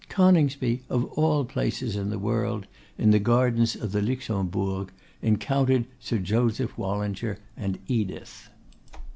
[0.09, 2.65] Coningsby, of all places in the world,
[2.97, 8.49] in the gardens of the Luxembourg, encountered Sir Joseph Wallinger and Edith.